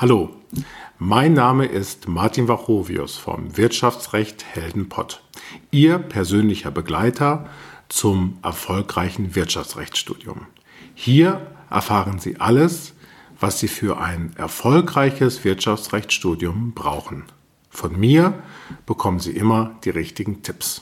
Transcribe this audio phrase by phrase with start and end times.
[0.00, 0.30] Hallo,
[0.98, 5.22] mein Name ist Martin Wachovius vom Wirtschaftsrecht Heldenpott,
[5.70, 7.50] Ihr persönlicher Begleiter
[7.90, 10.46] zum erfolgreichen Wirtschaftsrechtsstudium.
[10.94, 12.94] Hier erfahren Sie alles,
[13.40, 17.24] was Sie für ein erfolgreiches Wirtschaftsrechtsstudium brauchen.
[17.68, 18.42] Von mir
[18.86, 20.80] bekommen Sie immer die richtigen Tipps.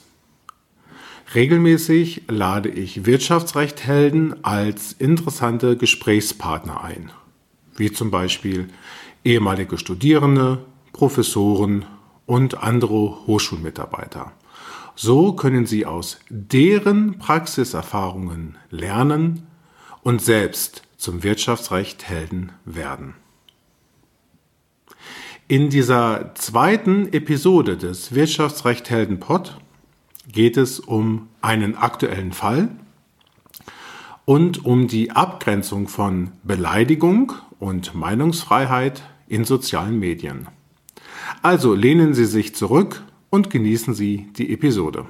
[1.35, 7.11] Regelmäßig lade ich Wirtschaftsrechthelden als interessante Gesprächspartner ein,
[7.77, 8.69] wie zum Beispiel
[9.25, 11.85] ehemalige Studierende, Professoren
[12.27, 14.33] und andere Hochschulmitarbeiter.
[14.95, 19.47] So können Sie aus deren Praxiserfahrungen lernen
[20.03, 23.15] und selbst zum Wirtschaftsrecht Helden werden.
[25.47, 29.57] In dieser zweiten Episode des Wirtschaftsrecht Helden Pod
[30.31, 32.69] geht es um einen aktuellen Fall
[34.25, 40.49] und um die Abgrenzung von Beleidigung und Meinungsfreiheit in sozialen Medien.
[41.43, 45.07] Also lehnen Sie sich zurück und genießen Sie die Episode.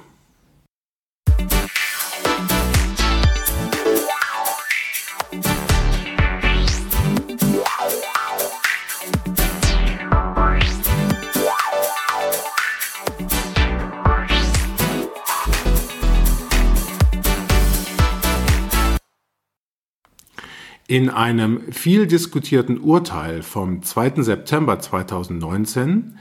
[20.89, 24.23] In einem viel diskutierten Urteil vom 2.
[24.23, 26.17] September 2019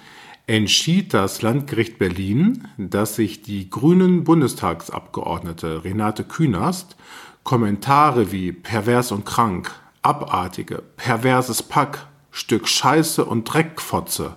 [0.46, 6.96] entschied das Landgericht Berlin, dass sich die grünen Bundestagsabgeordnete Renate Künast
[7.44, 9.70] Kommentare wie pervers und krank,
[10.02, 14.36] abartige, perverses Pack, Stück Scheiße und Dreckfotze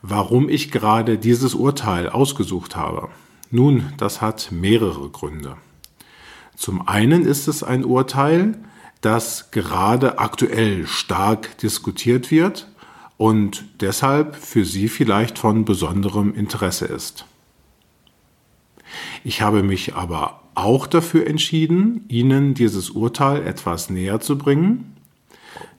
[0.01, 3.09] warum ich gerade dieses Urteil ausgesucht habe.
[3.51, 5.57] Nun, das hat mehrere Gründe.
[6.55, 8.57] Zum einen ist es ein Urteil,
[9.07, 12.67] das gerade aktuell stark diskutiert wird
[13.15, 17.23] und deshalb für Sie vielleicht von besonderem Interesse ist.
[19.23, 24.97] Ich habe mich aber auch dafür entschieden, Ihnen dieses Urteil etwas näher zu bringen,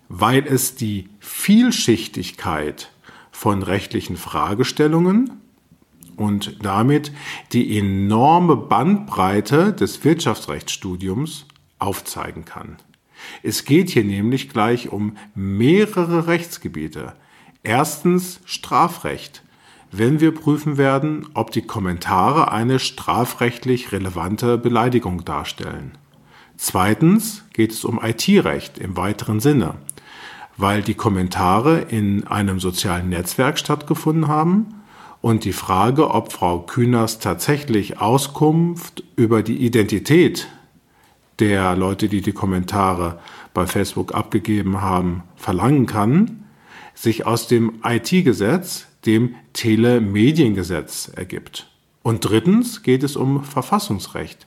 [0.08, 2.90] weil es die Vielschichtigkeit
[3.30, 5.32] von rechtlichen Fragestellungen
[6.16, 7.12] und damit
[7.52, 11.44] die enorme Bandbreite des Wirtschaftsrechtsstudiums
[11.78, 12.78] aufzeigen kann.
[13.42, 17.14] Es geht hier nämlich gleich um mehrere Rechtsgebiete.
[17.62, 19.42] Erstens Strafrecht,
[19.90, 25.92] wenn wir prüfen werden, ob die Kommentare eine strafrechtlich relevante Beleidigung darstellen.
[26.56, 29.76] Zweitens geht es um IT-Recht im weiteren Sinne,
[30.56, 34.74] weil die Kommentare in einem sozialen Netzwerk stattgefunden haben
[35.20, 40.48] und die Frage, ob Frau Kühners tatsächlich Auskunft über die Identität
[41.38, 43.18] der Leute, die die Kommentare
[43.54, 46.44] bei Facebook abgegeben haben, verlangen kann,
[46.94, 51.70] sich aus dem IT-Gesetz, dem Telemediengesetz ergibt.
[52.02, 54.46] Und drittens geht es um Verfassungsrecht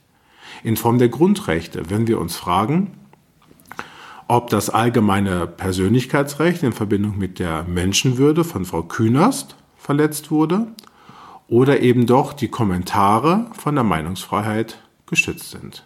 [0.62, 2.92] in Form der Grundrechte, wenn wir uns fragen,
[4.28, 10.68] ob das allgemeine Persönlichkeitsrecht in Verbindung mit der Menschenwürde von Frau Künast verletzt wurde
[11.48, 15.84] oder eben doch die Kommentare von der Meinungsfreiheit geschützt sind.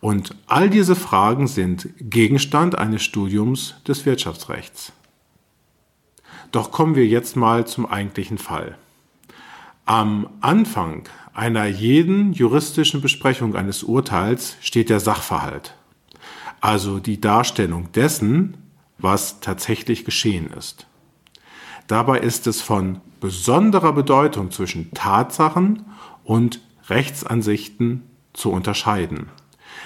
[0.00, 4.92] Und all diese Fragen sind Gegenstand eines Studiums des Wirtschaftsrechts.
[6.52, 8.78] Doch kommen wir jetzt mal zum eigentlichen Fall.
[9.84, 15.74] Am Anfang einer jeden juristischen Besprechung eines Urteils steht der Sachverhalt,
[16.60, 18.56] also die Darstellung dessen,
[18.98, 20.86] was tatsächlich geschehen ist.
[21.86, 25.86] Dabei ist es von besonderer Bedeutung zwischen Tatsachen
[26.24, 29.28] und Rechtsansichten zu unterscheiden.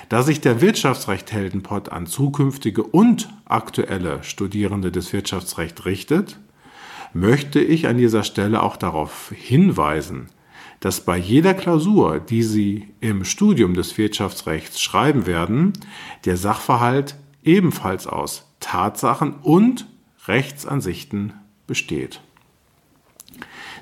[0.09, 6.39] Da sich der Wirtschaftsrecht Heldenpott an zukünftige und aktuelle Studierende des Wirtschaftsrechts richtet,
[7.15, 10.29] möchte ich an dieser Stelle auch darauf hinweisen,
[10.81, 15.73] dass bei jeder Klausur, die Sie im Studium des Wirtschaftsrechts schreiben werden,
[16.25, 19.87] der Sachverhalt ebenfalls aus Tatsachen und
[20.27, 21.35] Rechtsansichten
[21.67, 22.21] besteht.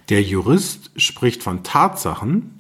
[0.09, 2.60] Der Jurist spricht von Tatsachen,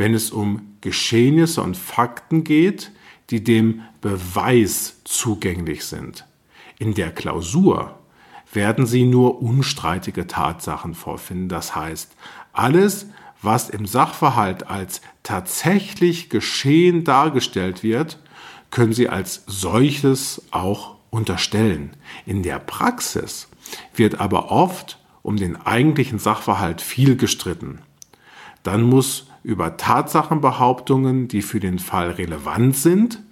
[0.00, 2.90] wenn es um Geschehnisse und Fakten geht,
[3.28, 6.24] die dem Beweis zugänglich sind.
[6.78, 7.98] In der Klausur
[8.50, 11.50] werden Sie nur unstreitige Tatsachen vorfinden.
[11.50, 12.12] Das heißt,
[12.54, 13.08] alles,
[13.42, 18.20] was im Sachverhalt als tatsächlich geschehen dargestellt wird,
[18.70, 21.90] können Sie als solches auch unterstellen.
[22.24, 23.48] In der Praxis
[23.94, 27.80] wird aber oft um den eigentlichen Sachverhalt viel gestritten.
[28.62, 33.22] Dann muss über Tatsachenbehauptungen, die für den Fall relevant sind,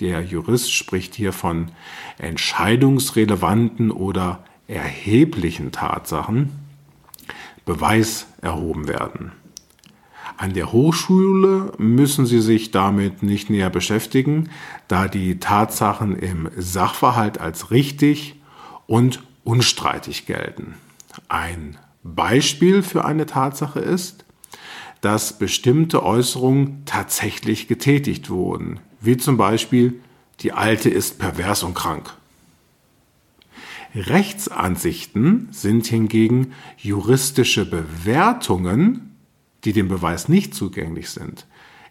[0.00, 1.70] der Jurist spricht hier von
[2.18, 6.52] entscheidungsrelevanten oder erheblichen Tatsachen,
[7.64, 9.32] Beweis erhoben werden.
[10.36, 14.50] An der Hochschule müssen Sie sich damit nicht näher beschäftigen,
[14.86, 18.38] da die Tatsachen im Sachverhalt als richtig
[18.86, 20.74] und unstreitig gelten.
[21.28, 24.25] Ein Beispiel für eine Tatsache ist,
[25.06, 30.00] dass bestimmte Äußerungen tatsächlich getätigt wurden, wie zum Beispiel
[30.40, 32.12] die Alte ist pervers und krank.
[33.94, 39.14] Rechtsansichten sind hingegen juristische Bewertungen,
[39.62, 41.46] die dem Beweis nicht zugänglich sind.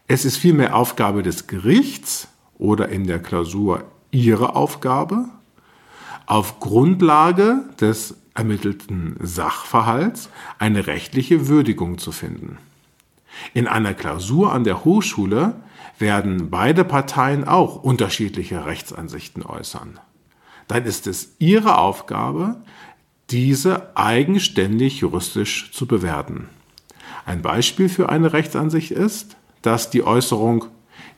[0.09, 2.27] Es ist vielmehr Aufgabe des Gerichts
[2.57, 5.29] oder in der Klausur ihre Aufgabe,
[6.25, 10.27] auf Grundlage des ermittelten Sachverhalts
[10.59, 12.57] eine rechtliche Würdigung zu finden.
[13.53, 15.55] In einer Klausur an der Hochschule
[15.99, 19.99] werden beide Parteien auch unterschiedliche Rechtsansichten äußern.
[20.67, 22.57] Dann ist es ihre Aufgabe,
[23.29, 26.49] diese eigenständig juristisch zu bewerten.
[27.25, 30.65] Ein Beispiel für eine Rechtsansicht ist, dass die Äußerung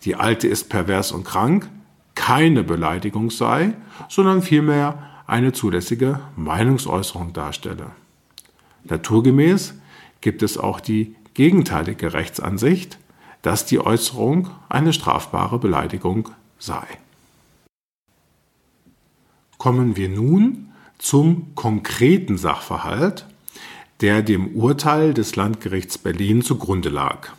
[0.04, 1.69] die Alte ist pervers und krank
[2.16, 3.74] keine Beleidigung sei,
[4.10, 7.92] sondern vielmehr eine zulässige Meinungsäußerung darstelle.
[8.86, 9.75] Naturgemäß
[10.22, 12.98] gibt es auch die gegenteilige Rechtsansicht,
[13.44, 16.84] dass die Äußerung eine strafbare Beleidigung sei.
[19.60, 23.28] Kommen wir nun zum konkreten Sachverhalt,
[24.01, 27.30] der dem Urteil des Landgerichts Berlin zugrunde lag.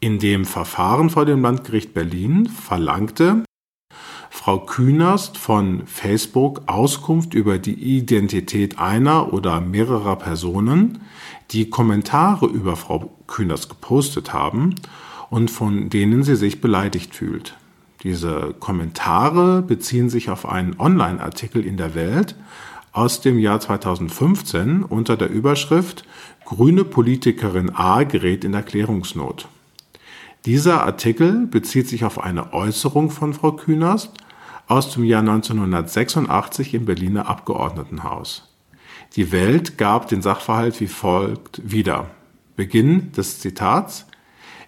[0.00, 3.44] In dem Verfahren vor dem Landgericht Berlin verlangte
[4.30, 11.02] Frau Künast von Facebook Auskunft über die Identität einer oder mehrerer Personen,
[11.50, 14.74] die Kommentare über Frau Künast gepostet haben
[15.30, 17.56] und von denen sie sich beleidigt fühlt.
[18.02, 22.34] Diese Kommentare beziehen sich auf einen Online-Artikel in der Welt
[22.92, 26.04] aus dem Jahr 2015 unter der Überschrift
[26.44, 29.48] Grüne Politikerin A gerät in Erklärungsnot.
[30.46, 34.10] Dieser Artikel bezieht sich auf eine Äußerung von Frau Künast
[34.66, 38.49] aus dem Jahr 1986 im Berliner Abgeordnetenhaus.
[39.16, 42.10] Die Welt gab den Sachverhalt wie folgt wieder.
[42.54, 44.06] Beginn des Zitats.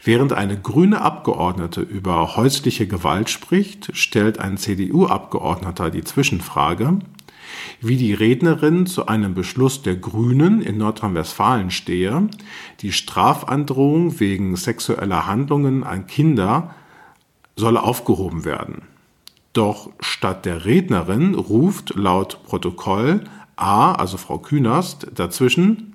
[0.02, 6.98] Während eine grüne Abgeordnete über häusliche Gewalt spricht, stellt ein CDU-Abgeordneter die Zwischenfrage,
[7.80, 12.28] wie die Rednerin zu einem Beschluss der Grünen in Nordrhein-Westfalen stehe,
[12.80, 16.74] die Strafandrohung wegen sexueller Handlungen an Kinder
[17.54, 18.82] solle aufgehoben werden.
[19.52, 23.22] Doch statt der Rednerin ruft laut Protokoll
[23.56, 25.94] A, also Frau Künast, dazwischen,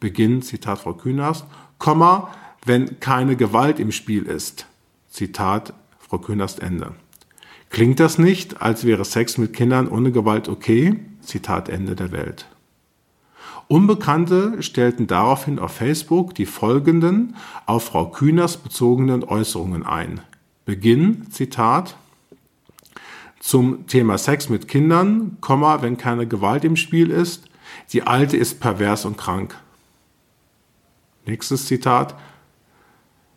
[0.00, 1.44] Beginn, Zitat Frau Künast,
[1.78, 2.30] Komma,
[2.64, 4.66] wenn keine Gewalt im Spiel ist.
[5.08, 6.94] Zitat Frau Künast Ende.
[7.70, 10.98] Klingt das nicht, als wäre Sex mit Kindern ohne Gewalt okay?
[11.20, 12.46] Zitat Ende der Welt.
[13.68, 17.36] Unbekannte stellten daraufhin auf Facebook die folgenden
[17.66, 20.20] auf Frau Künast bezogenen Äußerungen ein.
[20.64, 21.96] Beginn, Zitat,
[23.40, 27.44] zum Thema Sex mit Kindern, wenn keine Gewalt im Spiel ist.
[27.92, 29.56] Die Alte ist pervers und krank.
[31.26, 32.18] Nächstes Zitat.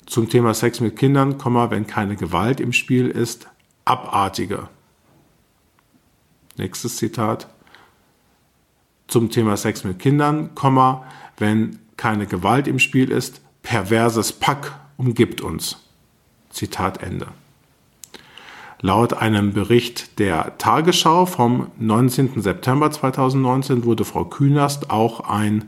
[0.06, 3.48] Zum Thema Sex mit Kindern, wenn keine Gewalt im Spiel ist.
[3.86, 4.70] Abartige.
[6.58, 7.48] Nächstes Zitat.
[9.08, 10.50] Zum Thema Sex mit Kindern,
[11.38, 13.42] wenn keine Gewalt im Spiel ist.
[13.62, 15.78] Perverses Pack umgibt uns.
[16.50, 17.28] Zitat Ende.
[18.84, 22.42] Laut einem Bericht der Tagesschau vom 19.
[22.42, 25.66] September 2019 wurde Frau Künast auch ein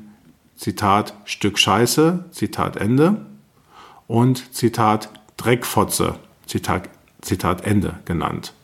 [0.55, 3.23] Zitat Stück Scheiße, Zitat Ende
[4.07, 6.15] und Zitat Dreckfotze,
[6.47, 6.89] Zitat,
[7.21, 8.55] Zitat Ende genannt.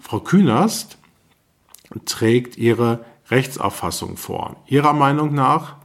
[0.00, 0.98] Frau Künast
[2.04, 4.56] trägt ihre Rechtsauffassung vor.
[4.66, 5.76] Ihrer Meinung nach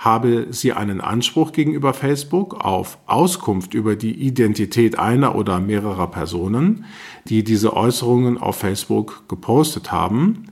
[0.00, 6.86] habe sie einen Anspruch gegenüber Facebook auf Auskunft über die Identität einer oder mehrerer Personen,
[7.26, 10.44] die diese Äußerungen auf Facebook gepostet haben,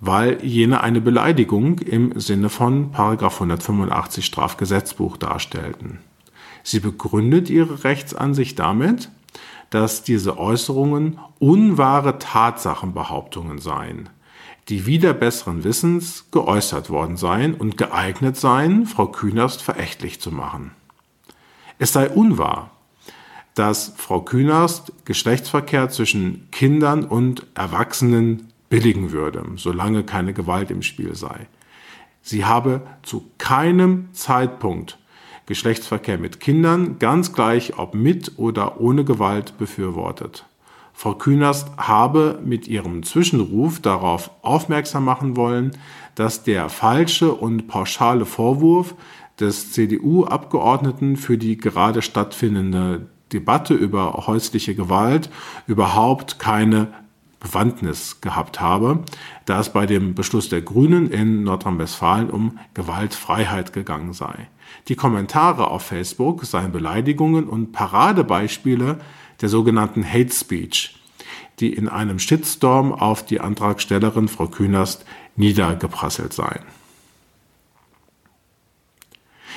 [0.00, 6.00] weil jene eine Beleidigung im Sinne von 185 Strafgesetzbuch darstellten.
[6.64, 9.10] Sie begründet ihre Rechtsansicht damit,
[9.70, 14.08] dass diese Äußerungen unwahre Tatsachenbehauptungen seien.
[14.68, 20.72] Die wieder besseren Wissens geäußert worden seien und geeignet seien, Frau Künast verächtlich zu machen.
[21.78, 22.70] Es sei unwahr,
[23.54, 31.14] dass Frau Künast Geschlechtsverkehr zwischen Kindern und Erwachsenen billigen würde, solange keine Gewalt im Spiel
[31.14, 31.48] sei.
[32.22, 34.98] Sie habe zu keinem Zeitpunkt
[35.46, 40.46] Geschlechtsverkehr mit Kindern, ganz gleich ob mit oder ohne Gewalt, befürwortet.
[40.94, 45.72] Frau Künast habe mit ihrem Zwischenruf darauf aufmerksam machen wollen,
[46.14, 48.94] dass der falsche und pauschale Vorwurf
[49.40, 55.30] des CDU-Abgeordneten für die gerade stattfindende Debatte über häusliche Gewalt
[55.66, 56.88] überhaupt keine
[57.40, 59.02] Bewandtnis gehabt habe,
[59.46, 64.48] da es bei dem Beschluss der Grünen in Nordrhein-Westfalen um Gewaltfreiheit gegangen sei.
[64.88, 68.98] Die Kommentare auf Facebook seien Beleidigungen und Paradebeispiele
[69.42, 70.96] der sogenannten Hate Speech,
[71.60, 75.04] die in einem Shitstorm auf die Antragstellerin Frau Künast
[75.36, 76.64] niedergeprasselt seien.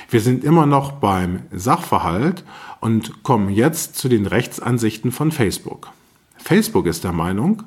[0.09, 2.43] Wir sind immer noch beim Sachverhalt
[2.79, 5.89] und kommen jetzt zu den Rechtsansichten von Facebook.
[6.37, 7.63] Facebook ist der Meinung,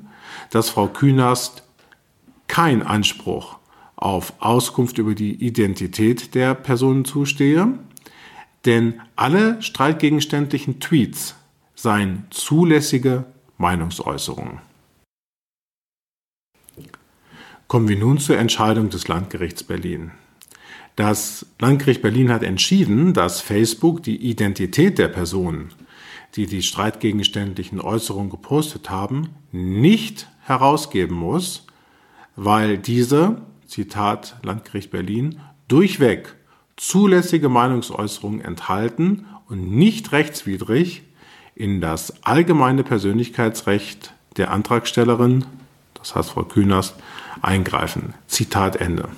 [0.51, 1.65] dass Frau Künast
[2.47, 3.59] kein Anspruch
[3.97, 7.79] auf Auskunft über die Identität der Personen zustehe,
[8.65, 11.35] denn alle streitgegenständlichen Tweets
[11.79, 13.25] seien zulässige
[13.57, 14.59] Meinungsäußerungen.
[17.69, 20.11] Kommen wir nun zur Entscheidung des Landgerichts Berlin.
[20.97, 25.69] Das Landgericht Berlin hat entschieden, dass Facebook die Identität der Personen,
[26.35, 31.65] die die streitgegenständlichen Äußerungen gepostet haben, nicht herausgeben muss,
[32.35, 36.35] weil diese, Zitat Landgericht Berlin, durchweg
[36.77, 41.03] zulässige Meinungsäußerungen enthalten und nicht rechtswidrig
[41.59, 45.45] in das allgemeine Persönlichkeitsrecht der Antragstellerin,
[45.95, 46.95] das heißt Frau Künast,
[47.43, 48.15] eingreifen.
[48.29, 49.09] Zitat Ende.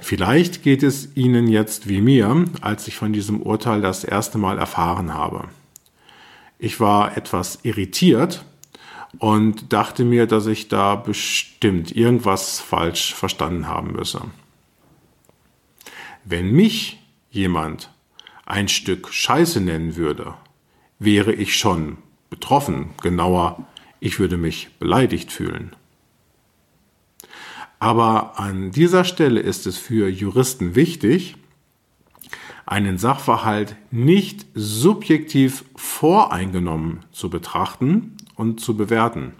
[0.00, 4.58] Vielleicht geht es Ihnen jetzt wie mir, als ich von diesem Urteil das erste Mal
[4.58, 5.48] erfahren habe.
[6.60, 8.44] Ich war etwas irritiert
[9.18, 14.22] und dachte mir, dass ich da bestimmt irgendwas falsch verstanden haben müsse.
[16.24, 17.90] Wenn mich jemand
[18.46, 20.34] ein Stück Scheiße nennen würde,
[21.04, 21.98] wäre ich schon
[22.30, 23.66] betroffen, genauer,
[24.00, 25.76] ich würde mich beleidigt fühlen.
[27.78, 31.36] Aber an dieser Stelle ist es für Juristen wichtig,
[32.64, 39.32] einen Sachverhalt nicht subjektiv voreingenommen zu betrachten und zu bewerten.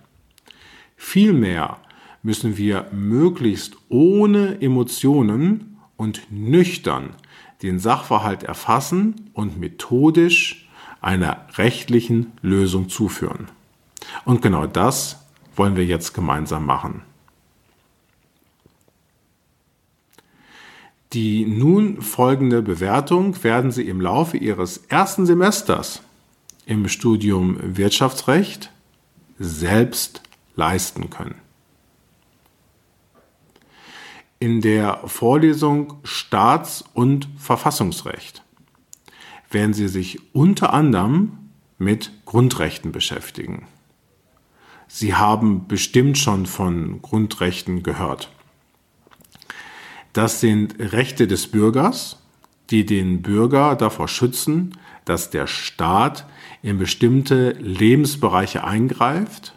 [0.96, 1.78] Vielmehr
[2.22, 7.14] müssen wir möglichst ohne Emotionen und nüchtern
[7.62, 10.68] den Sachverhalt erfassen und methodisch
[11.02, 13.48] einer rechtlichen Lösung zuführen.
[14.24, 15.18] Und genau das
[15.56, 17.02] wollen wir jetzt gemeinsam machen.
[21.12, 26.02] Die nun folgende Bewertung werden Sie im Laufe Ihres ersten Semesters
[26.64, 28.70] im Studium Wirtschaftsrecht
[29.38, 30.22] selbst
[30.56, 31.34] leisten können.
[34.38, 38.42] In der Vorlesung Staats- und Verfassungsrecht
[39.52, 41.38] werden Sie sich unter anderem
[41.78, 43.66] mit Grundrechten beschäftigen.
[44.88, 48.30] Sie haben bestimmt schon von Grundrechten gehört.
[50.12, 52.18] Das sind Rechte des Bürgers,
[52.70, 56.26] die den Bürger davor schützen, dass der Staat
[56.62, 59.54] in bestimmte Lebensbereiche eingreift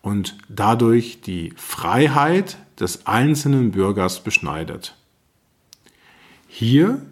[0.00, 4.96] und dadurch die Freiheit des einzelnen Bürgers beschneidet.
[6.48, 7.02] Hier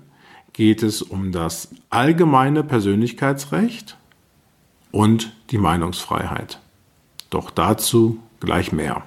[0.53, 3.97] geht es um das allgemeine Persönlichkeitsrecht
[4.91, 6.61] und die Meinungsfreiheit.
[7.31, 9.05] Doch dazu gleich mehr.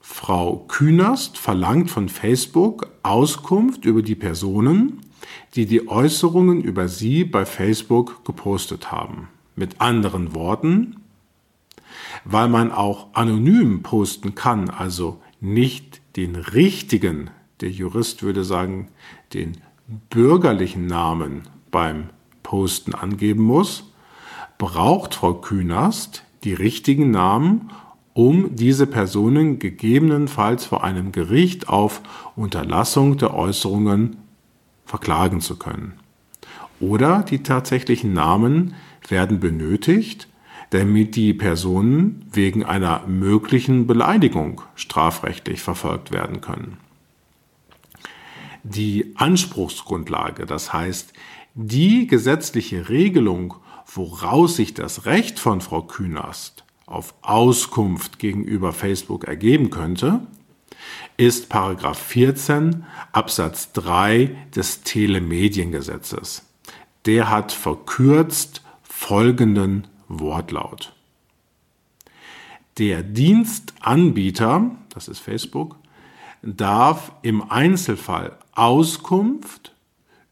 [0.00, 5.00] Frau Künast verlangt von Facebook Auskunft über die Personen,
[5.54, 9.28] die die Äußerungen über sie bei Facebook gepostet haben.
[9.54, 10.96] Mit anderen Worten,
[12.24, 17.30] weil man auch anonym posten kann, also nicht den richtigen,
[17.60, 18.88] der Jurist würde sagen,
[19.34, 19.58] den
[20.10, 22.10] bürgerlichen Namen beim
[22.42, 23.84] Posten angeben muss,
[24.58, 27.70] braucht Frau Künast die richtigen Namen,
[28.14, 32.00] um diese Personen gegebenenfalls vor einem Gericht auf
[32.36, 34.16] Unterlassung der Äußerungen
[34.84, 35.94] verklagen zu können.
[36.80, 38.74] Oder die tatsächlichen Namen
[39.08, 40.28] werden benötigt,
[40.70, 46.76] damit die Personen wegen einer möglichen Beleidigung strafrechtlich verfolgt werden können.
[48.62, 51.12] Die Anspruchsgrundlage, das heißt
[51.54, 53.54] die gesetzliche Regelung,
[53.86, 60.20] woraus sich das Recht von Frau Künast auf Auskunft gegenüber Facebook ergeben könnte,
[61.16, 66.46] ist Paragraph 14 Absatz 3 des Telemediengesetzes.
[67.06, 70.94] Der hat verkürzt folgenden Wortlaut.
[72.78, 75.76] Der Dienstanbieter, das ist Facebook,
[76.42, 79.74] darf im Einzelfall Auskunft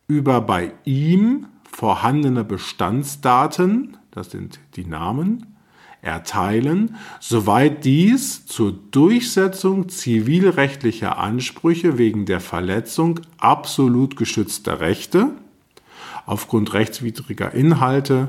[0.09, 5.57] über bei ihm vorhandene Bestandsdaten, das sind die Namen,
[6.03, 15.31] erteilen, soweit dies zur Durchsetzung zivilrechtlicher Ansprüche wegen der Verletzung absolut geschützter Rechte
[16.27, 18.29] aufgrund rechtswidriger Inhalte,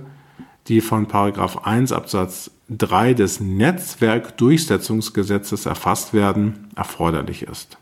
[0.67, 7.79] die von 1 Absatz 3 des Netzwerkdurchsetzungsgesetzes erfasst werden, erforderlich ist.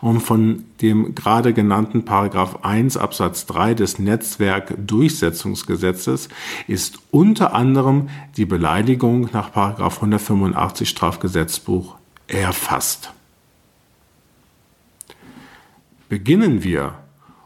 [0.00, 6.28] Um von dem gerade genannten Paragraph 1 Absatz 3 des Netzwerkdurchsetzungsgesetzes
[6.66, 13.12] ist unter anderem die Beleidigung nach Paragraph 185 Strafgesetzbuch erfasst.
[16.08, 16.94] Beginnen wir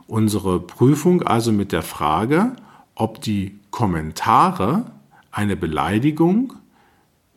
[0.06, 2.56] unsere Prüfung also mit der Frage,
[2.94, 4.92] ob die Kommentare
[5.30, 6.54] eine Beleidigung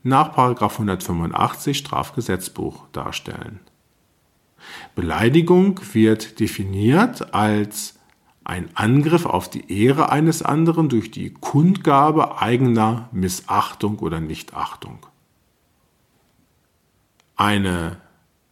[0.04, 3.60] nach 185 Strafgesetzbuch darstellen.
[4.96, 7.96] Beleidigung wird definiert als
[8.44, 15.06] ein Angriff auf die Ehre eines anderen durch die Kundgabe eigener Missachtung oder Nichtachtung.
[17.36, 17.98] Eine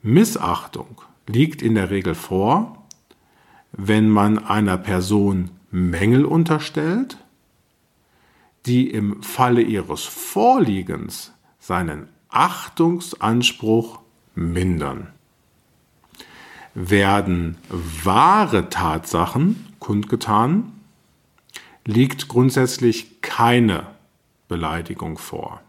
[0.02, 2.86] Missachtung liegt in der Regel vor,
[3.72, 7.18] wenn man einer Person Mängel unterstellt,
[8.66, 14.00] die im Falle ihres Vorliegens seinen Achtungsanspruch
[14.36, 15.12] mindern
[16.79, 20.74] werden wahre Tatsachen kundgetan,
[21.86, 23.88] liegt grundsätzlich keine
[24.48, 25.60] Beleidigung vor.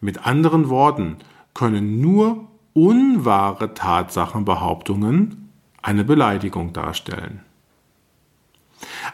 [0.00, 1.18] Mit anderen Worten
[1.52, 5.50] können nur unwahre Tatsachenbehauptungen
[5.82, 7.42] eine Beleidigung darstellen.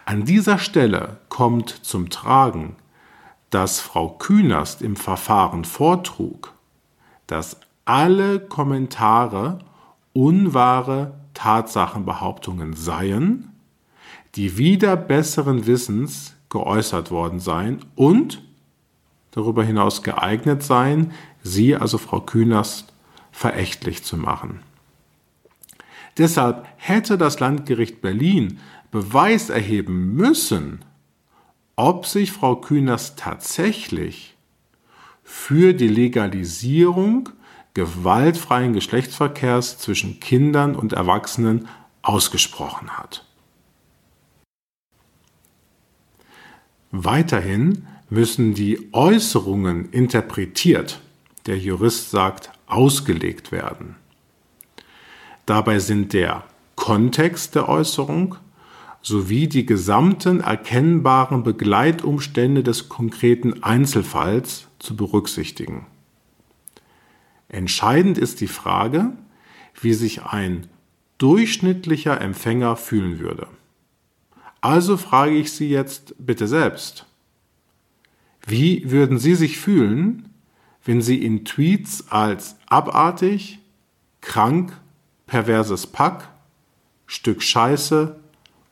[0.05, 2.77] An dieser Stelle kommt zum Tragen,
[3.51, 6.53] dass Frau Künast im Verfahren vortrug,
[7.27, 9.59] dass alle Kommentare
[10.13, 13.51] unwahre Tatsachenbehauptungen seien,
[14.35, 18.43] die wieder besseren Wissens geäußert worden seien und
[19.31, 22.93] darüber hinaus geeignet seien, sie, also Frau Künast,
[23.31, 24.61] verächtlich zu machen.
[26.19, 28.59] Deshalb hätte das Landgericht Berlin
[28.91, 30.85] Beweis erheben müssen,
[31.77, 34.37] ob sich Frau Künast tatsächlich
[35.25, 37.31] für die Legalisierung
[37.75, 41.69] gewaltfreien Geschlechtsverkehrs zwischen Kindern und Erwachsenen
[42.03, 43.25] ausgesprochen hat.
[46.91, 51.01] Weiterhin müssen die Äußerungen interpretiert,
[51.47, 53.97] der Jurist sagt, ausgelegt werden.
[55.47, 56.45] Dabei sind der
[56.77, 58.37] Kontext der Äußerung
[59.01, 65.87] sowie die gesamten erkennbaren Begleitumstände des konkreten Einzelfalls zu berücksichtigen.
[67.53, 69.13] Entscheidend ist die Frage,
[69.81, 70.67] wie sich ein
[71.19, 73.47] durchschnittlicher Empfänger fühlen würde.
[74.61, 77.07] Also frage ich Sie jetzt bitte selbst.
[78.47, 80.31] Wie würden Sie sich fühlen,
[80.85, 83.59] wenn Sie in Tweets als abartig,
[84.21, 84.73] krank,
[85.27, 86.29] perverses Pack,
[87.07, 88.19] Stück Scheiße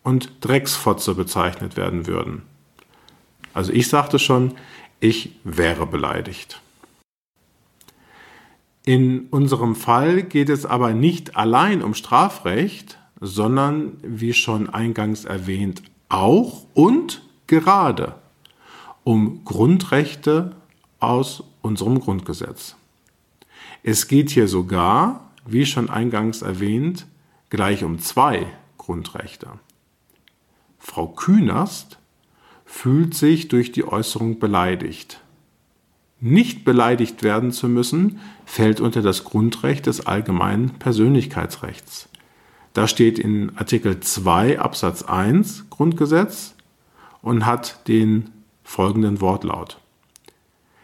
[0.02, 2.42] und Drecksfotze bezeichnet werden würden?
[3.52, 4.54] Also ich sagte schon,
[5.00, 6.62] ich wäre beleidigt.
[8.90, 15.85] In unserem Fall geht es aber nicht allein um Strafrecht, sondern, wie schon eingangs erwähnt,
[16.09, 18.16] auch und gerade
[19.05, 20.57] um Grundrechte
[20.98, 22.74] aus unserem Grundgesetz.
[23.85, 27.07] Es geht hier sogar, wie schon eingangs erwähnt,
[27.48, 28.44] gleich um zwei
[28.76, 29.50] Grundrechte.
[30.81, 32.00] Frau Künast
[32.64, 35.20] fühlt sich durch die Äußerung beleidigt
[36.20, 42.09] nicht beleidigt werden zu müssen, fällt unter das Grundrecht des allgemeinen Persönlichkeitsrechts.
[42.72, 46.54] Da steht in Artikel 2 Absatz 1 Grundgesetz
[47.22, 48.30] und hat den
[48.62, 49.78] folgenden Wortlaut.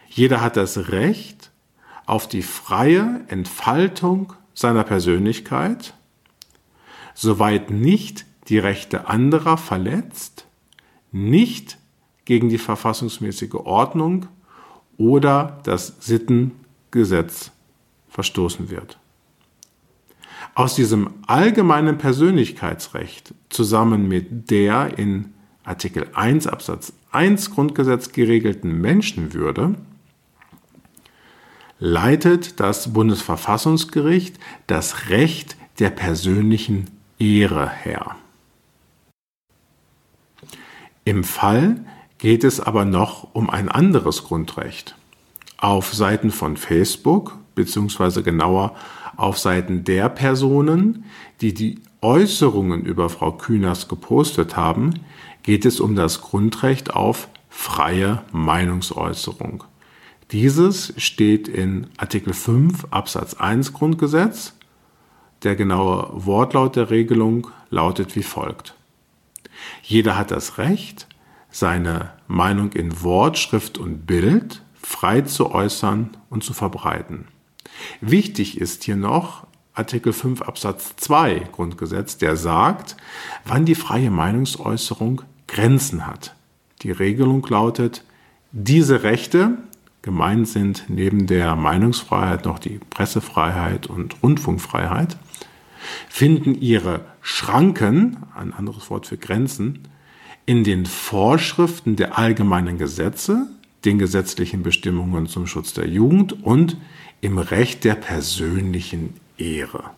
[0.08, 1.50] Jeder hat das Recht
[2.06, 5.94] auf die freie Entfaltung seiner Persönlichkeit,
[7.14, 10.46] soweit nicht die Rechte anderer verletzt,
[11.12, 11.78] nicht
[12.24, 14.26] gegen die verfassungsmäßige Ordnung
[14.98, 17.50] oder das Sittengesetz
[18.08, 18.98] verstoßen wird.
[20.54, 29.74] Aus diesem allgemeinen Persönlichkeitsrecht zusammen mit der in Artikel 1 Absatz 1 Grundgesetz geregelten Menschenwürde
[31.78, 38.16] leitet das Bundesverfassungsgericht das Recht der persönlichen Ehre her.
[41.04, 41.84] Im Fall
[42.18, 44.96] geht es aber noch um ein anderes Grundrecht.
[45.58, 48.74] Auf Seiten von Facebook, beziehungsweise genauer
[49.16, 51.04] auf Seiten der Personen,
[51.40, 54.94] die die Äußerungen über Frau Künast gepostet haben,
[55.42, 59.64] geht es um das Grundrecht auf freie Meinungsäußerung.
[60.32, 64.54] Dieses steht in Artikel 5 Absatz 1 Grundgesetz.
[65.42, 68.74] Der genaue Wortlaut der Regelung lautet wie folgt.
[69.82, 71.06] Jeder hat das Recht,
[71.58, 77.28] seine Meinung in Wort, Schrift und Bild frei zu äußern und zu verbreiten.
[78.00, 82.96] Wichtig ist hier noch Artikel 5 Absatz 2 Grundgesetz, der sagt,
[83.44, 86.34] wann die freie Meinungsäußerung Grenzen hat.
[86.82, 88.04] Die Regelung lautet,
[88.52, 89.58] diese Rechte
[90.06, 95.16] Gemeint sind neben der Meinungsfreiheit noch die Pressefreiheit und Rundfunkfreiheit,
[96.08, 99.88] finden ihre Schranken, ein anderes Wort für Grenzen,
[100.46, 103.48] in den Vorschriften der allgemeinen Gesetze,
[103.84, 106.76] den gesetzlichen Bestimmungen zum Schutz der Jugend und
[107.20, 109.90] im Recht der persönlichen Ehre.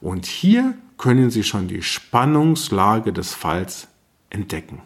[0.00, 3.88] Und hier können Sie schon die Spannungslage des Falls
[4.30, 4.80] entdecken.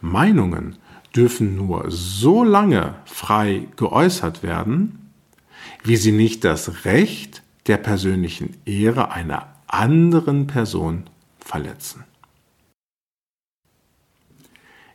[0.00, 0.76] Meinungen
[1.14, 5.10] dürfen nur so lange frei geäußert werden,
[5.82, 11.04] wie sie nicht das Recht der persönlichen Ehre einer anderen Person
[11.40, 12.04] verletzen.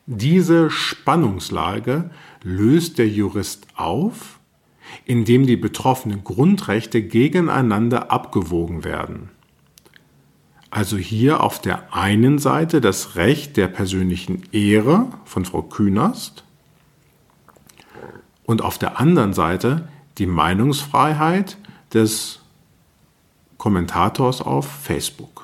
[0.06, 2.10] Diese Spannungslage
[2.42, 4.38] löst der Jurist auf,
[5.06, 9.30] indem die betroffenen Grundrechte gegeneinander abgewogen werden.
[10.70, 16.44] Also hier auf der einen Seite das Recht der persönlichen Ehre von Frau Künast
[18.44, 19.88] und auf der anderen Seite
[20.18, 21.56] die Meinungsfreiheit
[21.94, 22.40] des
[23.56, 25.43] Kommentators auf Facebook.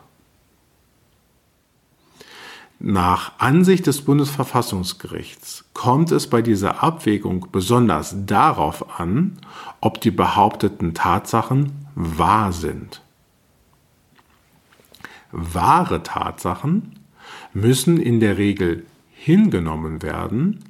[2.82, 9.36] Nach Ansicht des Bundesverfassungsgerichts kommt es bei dieser Abwägung besonders darauf an,
[9.82, 13.02] ob die behaupteten Tatsachen wahr sind.
[15.30, 16.98] Wahre Tatsachen
[17.52, 20.64] müssen in der Regel hingenommen werden,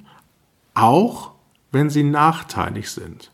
[0.75, 1.31] auch
[1.71, 3.31] wenn sie nachteilig sind.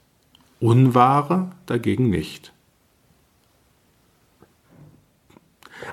[0.61, 2.53] Unwahre dagegen nicht.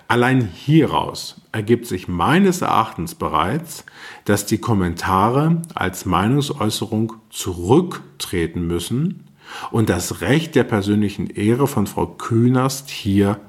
[0.08, 3.86] Allein hieraus ergibt sich meines Erachtens bereits,
[4.26, 9.28] dass die Kommentare als Meinungsäußerung zurücktreten müssen
[9.72, 13.40] und das Recht der persönlichen Ehre von Frau Künast hier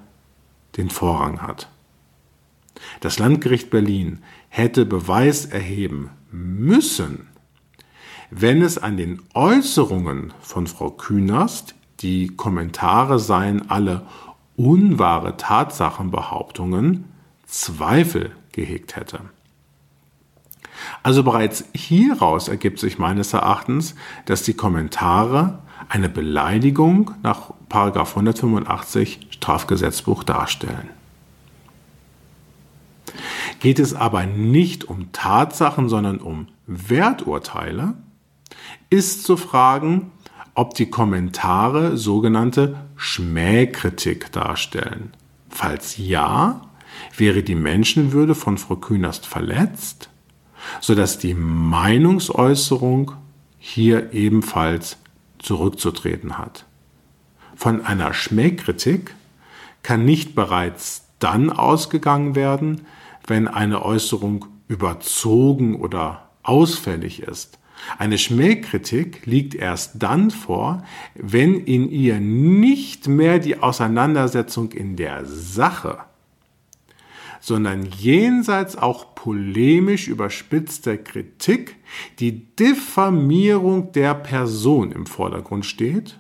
[0.77, 1.69] den Vorrang hat.
[3.01, 7.29] Das Landgericht Berlin hätte Beweis erheben müssen,
[8.31, 14.07] wenn es an den Äußerungen von Frau Künast, die Kommentare seien alle
[14.57, 17.05] unwahre Tatsachenbehauptungen,
[17.47, 19.21] Zweifel gehegt hätte.
[21.03, 23.95] Also bereits hieraus ergibt sich meines Erachtens,
[24.27, 30.89] dass die Kommentare eine Beleidigung nach 185 Strafgesetzbuch darstellen.
[33.61, 37.95] Geht es aber nicht um Tatsachen, sondern um Werturteile,
[38.91, 40.11] ist zu fragen,
[40.55, 45.13] ob die Kommentare sogenannte Schmähkritik darstellen.
[45.49, 46.63] Falls ja,
[47.17, 50.11] wäre die Menschenwürde von Frau Künast verletzt,
[50.81, 53.13] sodass die Meinungsäußerung
[53.59, 54.97] hier ebenfalls
[55.39, 56.67] zurückzutreten hat.
[57.57, 59.15] Von einer Schmähkritik
[59.83, 62.83] kann nicht bereits dann ausgegangen werden,
[63.27, 67.59] wenn eine Äußerung überzogen oder ausfällig ist.
[67.99, 75.25] Eine Schmähkritik liegt erst dann vor, wenn in ihr nicht mehr die Auseinandersetzung in der
[75.25, 75.99] Sache,
[77.41, 81.77] sondern jenseits auch polemisch überspitzter Kritik
[82.19, 86.19] die Diffamierung der Person im Vordergrund steht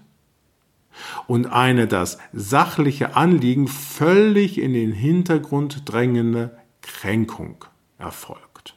[1.27, 7.65] und eine das sachliche Anliegen völlig in den Hintergrund drängende Kränkung
[7.99, 8.77] erfolgt.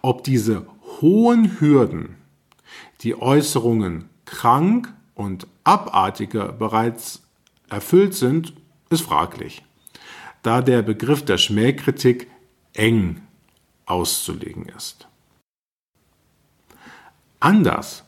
[0.00, 0.66] Ob diese
[1.00, 2.16] hohen Hürden
[3.00, 7.22] die Äußerungen krank und abartiger bereits
[7.68, 8.54] erfüllt sind,
[8.90, 9.64] ist fraglich,
[10.42, 12.30] da der Begriff der Schmähkritik
[12.74, 13.20] eng
[13.86, 15.08] auszulegen ist.
[17.40, 18.04] Anders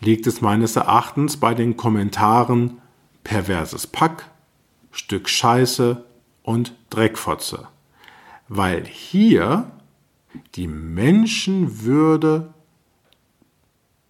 [0.00, 2.78] liegt es meines Erachtens bei den Kommentaren
[3.24, 4.28] perverses Pack,
[4.90, 6.04] Stück Scheiße
[6.42, 7.68] und Dreckfotze.
[8.48, 9.70] weil hier
[10.54, 12.52] die Menschenwürde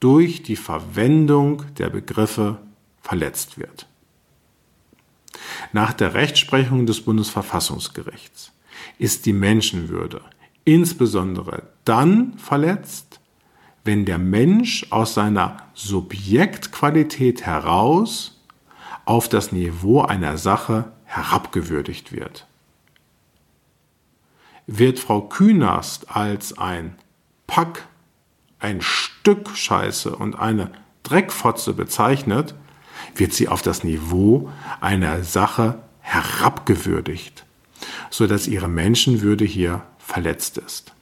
[0.00, 2.58] durch die Verwendung der Begriffe
[3.00, 3.86] verletzt wird.
[5.72, 8.52] Nach der Rechtsprechung des Bundesverfassungsgerichts
[8.98, 10.22] ist die Menschenwürde
[10.64, 13.20] insbesondere dann verletzt,
[13.84, 18.40] wenn der Mensch aus seiner Subjektqualität heraus
[19.04, 22.46] auf das Niveau einer Sache herabgewürdigt wird.
[24.66, 26.96] Wird Frau Künast als ein
[27.46, 27.86] Pack,
[28.58, 30.70] ein Stück Scheiße und eine
[31.02, 32.54] Dreckfotze bezeichnet,
[33.14, 37.44] wird sie auf das Niveau einer Sache herabgewürdigt,
[38.10, 40.92] so dass ihre Menschenwürde hier verletzt ist.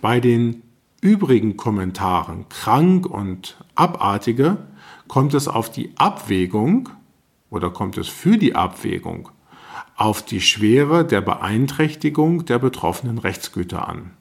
[0.00, 0.62] Bei den
[1.00, 4.58] übrigen Kommentaren krank und abartige
[5.08, 6.88] kommt es auf die Abwägung
[7.50, 9.30] oder kommt es für die Abwägung
[10.00, 14.12] auf die Schwere der Beeinträchtigung der betroffenen Rechtsgüter an.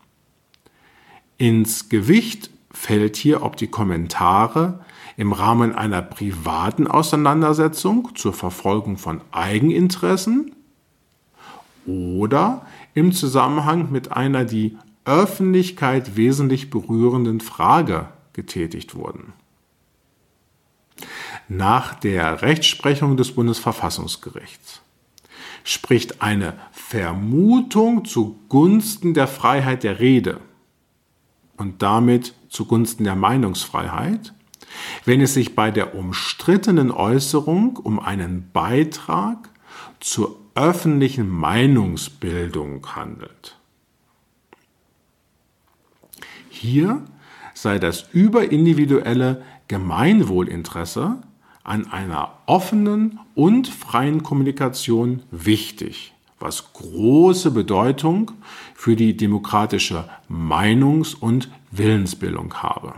[1.37, 4.83] Ins Gewicht fällt hier, ob die Kommentare
[5.15, 10.53] im Rahmen einer privaten Auseinandersetzung zur Verfolgung von Eigeninteressen
[11.85, 19.31] oder im Zusammenhang mit einer die Öffentlichkeit wesentlich berührenden Frage getätigt wurden.
[21.47, 24.81] Nach der Rechtsprechung des Bundesverfassungsgerichts
[25.63, 30.39] spricht eine Vermutung zugunsten der Freiheit der Rede
[31.57, 34.33] und damit zugunsten der Meinungsfreiheit,
[35.05, 39.49] wenn es sich bei der umstrittenen Äußerung um einen Beitrag
[39.99, 43.57] zur öffentlichen Meinungsbildung handelt.
[46.49, 47.03] Hier
[47.53, 51.21] sei das überindividuelle Gemeinwohlinteresse
[51.69, 58.31] an einer offenen und freien Kommunikation wichtig, was große Bedeutung
[58.73, 62.95] für die demokratische Meinungs- und Willensbildung habe.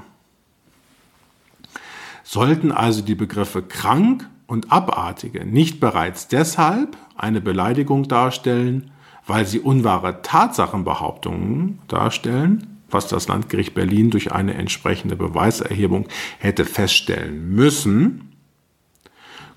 [2.23, 8.91] Sollten also die Begriffe krank und abartige nicht bereits deshalb eine Beleidigung darstellen,
[9.27, 16.07] weil sie unwahre Tatsachenbehauptungen darstellen, was das Landgericht Berlin durch eine entsprechende Beweiserhebung
[16.39, 18.31] hätte feststellen müssen,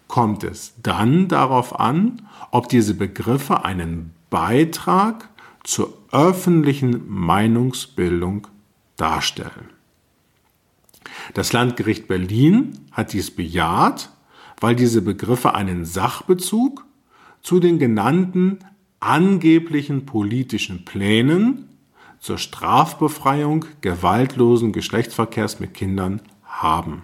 [0.09, 5.29] kommt es dann darauf an, ob diese Begriffe einen Beitrag
[5.63, 8.47] zur öffentlichen Meinungsbildung
[8.97, 9.71] darstellen.
[11.33, 14.11] Das Landgericht Berlin hat dies bejaht,
[14.61, 16.85] weil diese Begriffe einen Sachbezug
[17.43, 18.59] zu den genannten
[19.01, 21.69] angeblichen politischen Plänen
[22.19, 27.03] zur Strafbefreiung gewaltlosen Geschlechtsverkehrs mit Kindern haben.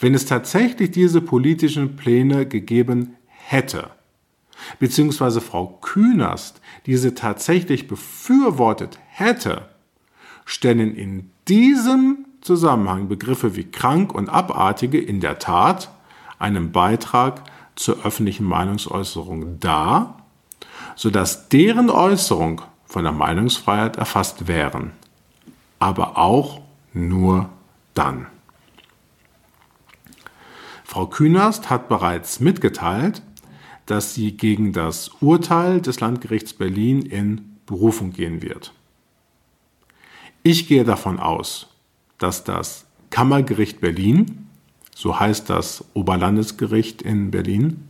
[0.00, 3.90] Wenn es tatsächlich diese politischen Pläne gegeben hätte,
[4.78, 9.68] beziehungsweise Frau Künast diese tatsächlich befürwortet hätte,
[10.44, 15.90] stellen in diesem Zusammenhang Begriffe wie krank und abartige in der Tat
[16.38, 17.42] einen Beitrag
[17.76, 20.18] zur öffentlichen Meinungsäußerung dar,
[20.96, 24.92] sodass deren Äußerung von der Meinungsfreiheit erfasst wären,
[25.78, 26.60] aber auch
[26.92, 27.48] nur
[27.94, 28.26] dann.
[30.92, 33.22] Frau Künast hat bereits mitgeteilt,
[33.86, 38.74] dass sie gegen das Urteil des Landgerichts Berlin in Berufung gehen wird.
[40.42, 41.68] Ich gehe davon aus,
[42.18, 44.48] dass das Kammergericht Berlin,
[44.94, 47.88] so heißt das Oberlandesgericht in Berlin,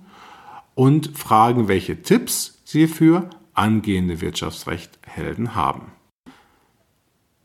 [0.75, 5.91] und fragen, welche Tipps sie für angehende Wirtschaftsrechthelden haben.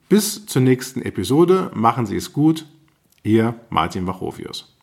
[0.10, 2.66] Bis zur nächsten Episode, machen Sie es gut,
[3.24, 4.79] Ihr Martin Wachovius.